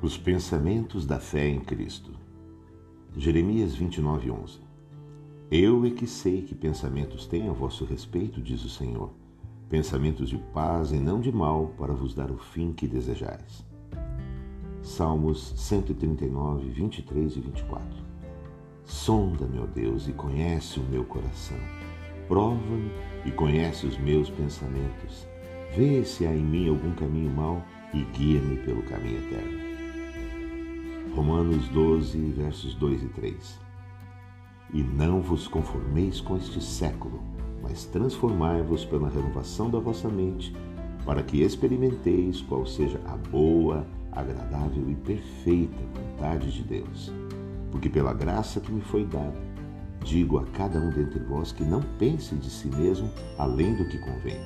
Os 0.00 0.16
pensamentos 0.16 1.04
da 1.04 1.18
fé 1.18 1.48
em 1.48 1.58
Cristo. 1.58 2.12
Jeremias 3.16 3.74
29:11. 3.74 4.60
Eu 5.50 5.84
é 5.84 5.90
que 5.90 6.06
sei 6.06 6.42
que 6.42 6.54
pensamentos 6.54 7.26
tenho 7.26 7.50
a 7.50 7.52
vosso 7.52 7.84
respeito, 7.84 8.40
diz 8.40 8.64
o 8.64 8.68
Senhor, 8.68 9.10
pensamentos 9.68 10.28
de 10.28 10.38
paz 10.54 10.92
e 10.92 10.98
não 10.98 11.20
de 11.20 11.32
mal, 11.32 11.74
para 11.76 11.92
vos 11.92 12.14
dar 12.14 12.30
o 12.30 12.38
fim 12.38 12.72
que 12.72 12.86
desejais. 12.86 13.66
Salmos 14.82 15.52
139, 15.56 16.68
23 16.68 17.36
e 17.36 17.40
24. 17.40 17.84
Sonda, 18.84 19.48
meu 19.48 19.66
Deus, 19.66 20.06
e 20.06 20.12
conhece 20.12 20.78
o 20.78 20.84
meu 20.84 21.04
coração. 21.04 21.58
Prova-me 22.28 22.92
e 23.24 23.32
conhece 23.32 23.84
os 23.84 23.98
meus 23.98 24.30
pensamentos. 24.30 25.26
Vê 25.74 26.04
se 26.04 26.24
há 26.24 26.32
em 26.32 26.44
mim 26.44 26.68
algum 26.68 26.94
caminho 26.94 27.32
mau 27.32 27.64
e 27.92 28.04
guia-me 28.16 28.58
pelo 28.58 28.84
caminho 28.84 29.18
eterno. 29.26 29.77
Romanos 31.18 31.66
12, 31.70 32.16
versos 32.30 32.74
2 32.76 33.02
e 33.02 33.08
3. 33.08 33.60
E 34.72 34.84
não 34.84 35.20
vos 35.20 35.48
conformeis 35.48 36.20
com 36.20 36.36
este 36.36 36.62
século, 36.62 37.20
mas 37.60 37.86
transformai-vos 37.86 38.84
pela 38.84 39.08
renovação 39.08 39.68
da 39.68 39.80
vossa 39.80 40.08
mente, 40.08 40.54
para 41.04 41.20
que 41.24 41.42
experimenteis 41.42 42.40
qual 42.42 42.64
seja 42.64 43.00
a 43.04 43.16
boa, 43.16 43.84
agradável 44.12 44.88
e 44.88 44.94
perfeita 44.94 45.76
vontade 45.92 46.52
de 46.52 46.62
Deus. 46.62 47.12
Porque 47.72 47.88
pela 47.88 48.14
graça 48.14 48.60
que 48.60 48.70
me 48.70 48.80
foi 48.80 49.04
dada, 49.04 49.34
digo 50.04 50.38
a 50.38 50.44
cada 50.44 50.78
um 50.78 50.90
dentre 50.90 51.18
vós 51.18 51.50
que 51.50 51.64
não 51.64 51.82
pense 51.98 52.36
de 52.36 52.48
si 52.48 52.68
mesmo 52.68 53.10
além 53.36 53.74
do 53.74 53.88
que 53.88 53.98
convém. 53.98 54.38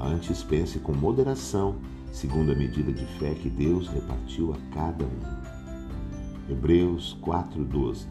Antes 0.00 0.42
pense 0.42 0.78
com 0.78 0.94
moderação, 0.94 1.76
segundo 2.10 2.50
a 2.50 2.54
medida 2.54 2.94
de 2.94 3.04
fé 3.18 3.34
que 3.34 3.50
Deus 3.50 3.88
repartiu 3.88 4.54
a 4.54 4.74
cada 4.74 5.04
um. 5.04 5.63
Hebreus 6.48 7.16
4:12. 7.22 8.06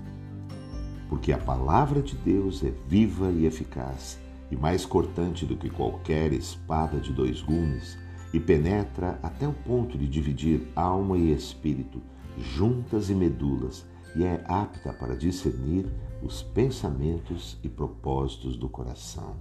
Porque 1.07 1.31
a 1.31 1.37
palavra 1.37 2.01
de 2.01 2.15
Deus 2.15 2.63
é 2.63 2.71
viva 2.87 3.31
e 3.31 3.45
eficaz, 3.45 4.19
e 4.49 4.55
mais 4.55 4.85
cortante 4.85 5.45
do 5.45 5.55
que 5.55 5.69
qualquer 5.69 6.33
espada 6.33 6.99
de 6.99 7.13
dois 7.13 7.41
gumes, 7.41 7.97
e 8.33 8.39
penetra 8.39 9.19
até 9.21 9.47
o 9.47 9.53
ponto 9.53 9.97
de 9.97 10.07
dividir 10.07 10.67
alma 10.75 11.17
e 11.17 11.31
espírito, 11.31 12.01
juntas 12.37 13.11
e 13.11 13.15
medulas, 13.15 13.85
e 14.15 14.23
é 14.23 14.43
apta 14.47 14.91
para 14.91 15.15
discernir 15.15 15.85
os 16.23 16.41
pensamentos 16.41 17.59
e 17.63 17.69
propósitos 17.69 18.57
do 18.57 18.67
coração. 18.67 19.35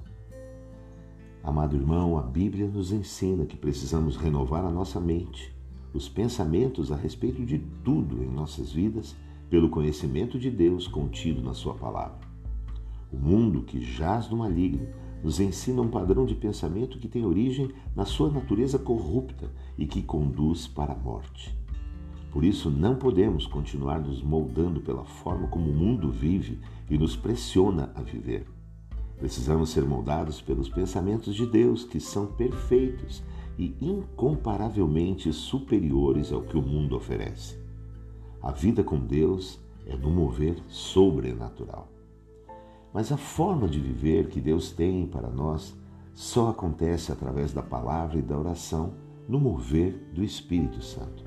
Amado 1.43 1.75
irmão, 1.75 2.19
a 2.19 2.23
Bíblia 2.23 2.69
nos 2.69 2.93
ensina 2.93 3.47
que 3.47 3.57
precisamos 3.57 4.17
renovar 4.17 4.65
a 4.65 4.71
nossa 4.71 5.01
mente 5.01 5.55
os 5.93 6.09
pensamentos 6.09 6.91
a 6.91 6.97
respeito 6.97 7.45
de 7.45 7.59
tudo 7.85 8.23
em 8.23 8.29
nossas 8.29 8.73
vidas 8.73 9.15
pelo 9.51 9.69
conhecimento 9.69 10.39
de 10.39 10.51
Deus 10.51 10.89
contido 10.89 11.43
na 11.43 11.55
Sua 11.55 11.75
palavra. 11.75 12.21
O 13.13 13.17
mundo 13.17 13.63
que 13.63 13.81
jaz 13.83 14.31
no 14.31 14.39
maligno 14.39 14.89
nos 15.23 15.39
ensina 15.39 15.83
um 15.83 15.89
padrão 15.89 16.25
de 16.25 16.35
pensamento 16.35 16.99
que 16.99 17.07
tem 17.07 17.25
origem 17.25 17.71
na 17.95 18.05
sua 18.05 18.31
natureza 18.31 18.79
corrupta 18.79 19.53
e 19.79 19.87
que 19.87 20.03
conduz 20.03 20.67
para 20.67 20.95
a 20.95 20.99
morte. 20.99 21.57
Por 22.33 22.43
isso, 22.43 22.71
não 22.71 22.97
podemos 22.97 23.47
continuar 23.47 24.01
nos 24.01 24.23
moldando 24.23 24.81
pela 24.81 25.05
forma 25.05 25.47
como 25.49 25.71
o 25.71 25.75
mundo 25.75 26.11
vive 26.11 26.59
e 26.91 26.97
nos 26.97 27.15
pressiona 27.15 27.93
a 27.95 28.01
viver. 28.01 28.47
Precisamos 29.19 29.69
ser 29.69 29.85
moldados 29.85 30.41
pelos 30.41 30.69
pensamentos 30.69 31.35
de 31.35 31.47
Deus, 31.47 31.85
que 31.85 32.01
são 32.01 32.27
perfeitos 32.27 33.23
e 33.59 33.75
incomparavelmente 33.81 35.33
superiores 35.33 36.33
ao 36.33 36.43
que 36.43 36.57
o 36.57 36.63
mundo 36.63 36.97
oferece. 36.97 37.59
A 38.43 38.51
vida 38.51 38.83
com 38.83 38.99
Deus 38.99 39.61
é 39.87 39.97
no 39.97 40.11
mover 40.11 40.57
sobrenatural. 40.69 41.89
Mas 42.93 43.11
a 43.11 43.17
forma 43.17 43.69
de 43.69 43.81
viver 43.81 44.29
que 44.29 44.41
Deus 44.41 44.71
tem 44.71 45.07
para 45.07 45.29
nós 45.29 45.77
só 46.15 46.51
acontece 46.51 47.11
através 47.11 47.53
da 47.53 47.63
palavra 47.63 48.19
e 48.19 48.23
da 48.23 48.39
oração 48.39 48.95
no 49.29 49.41
mover 49.41 49.93
do 50.13 50.23
Espírito 50.23 50.83
Santo. 50.83 51.25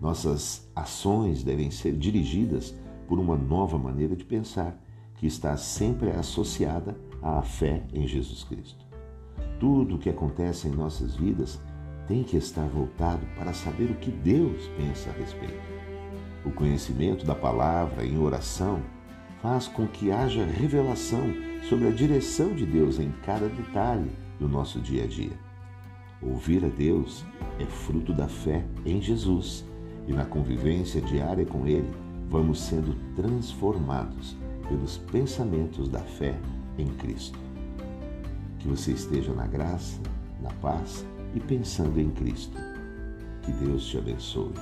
Nossas 0.00 0.68
ações 0.74 1.42
devem 1.42 1.70
ser 1.70 1.96
dirigidas 1.96 2.74
por 3.06 3.18
uma 3.18 3.36
nova 3.36 3.78
maneira 3.78 4.16
de 4.16 4.24
pensar, 4.24 4.80
que 5.16 5.26
está 5.26 5.56
sempre 5.56 6.10
associada 6.10 6.98
à 7.20 7.42
fé 7.42 7.86
em 7.92 8.06
Jesus 8.06 8.42
Cristo. 8.42 8.89
Tudo 9.60 9.96
o 9.96 9.98
que 9.98 10.08
acontece 10.08 10.68
em 10.68 10.70
nossas 10.70 11.14
vidas 11.14 11.60
tem 12.08 12.24
que 12.24 12.38
estar 12.38 12.66
voltado 12.66 13.20
para 13.36 13.52
saber 13.52 13.90
o 13.90 13.96
que 13.96 14.10
Deus 14.10 14.66
pensa 14.78 15.10
a 15.10 15.12
respeito. 15.12 15.60
O 16.46 16.50
conhecimento 16.50 17.26
da 17.26 17.34
palavra 17.34 18.04
em 18.04 18.18
oração 18.18 18.80
faz 19.42 19.68
com 19.68 19.86
que 19.86 20.10
haja 20.10 20.46
revelação 20.46 21.22
sobre 21.68 21.88
a 21.88 21.90
direção 21.90 22.54
de 22.54 22.64
Deus 22.64 22.98
em 22.98 23.12
cada 23.22 23.48
detalhe 23.48 24.10
do 24.38 24.48
nosso 24.48 24.80
dia 24.80 25.04
a 25.04 25.06
dia. 25.06 25.38
Ouvir 26.22 26.64
a 26.64 26.68
Deus 26.68 27.22
é 27.58 27.66
fruto 27.66 28.14
da 28.14 28.28
fé 28.28 28.64
em 28.86 29.00
Jesus 29.00 29.62
e 30.08 30.12
na 30.12 30.24
convivência 30.24 31.02
diária 31.02 31.44
com 31.44 31.66
Ele 31.66 31.90
vamos 32.30 32.60
sendo 32.60 32.94
transformados 33.14 34.36
pelos 34.66 34.96
pensamentos 34.96 35.86
da 35.86 36.00
fé 36.00 36.34
em 36.78 36.86
Cristo. 36.86 37.49
Que 38.60 38.68
você 38.68 38.92
esteja 38.92 39.32
na 39.32 39.46
graça, 39.46 39.98
na 40.40 40.50
paz 40.54 41.04
e 41.34 41.40
pensando 41.40 41.98
em 41.98 42.10
Cristo. 42.10 42.56
Que 43.42 43.52
Deus 43.52 43.86
te 43.86 43.98
abençoe. 43.98 44.52